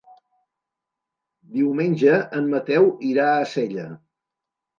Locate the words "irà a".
3.11-3.45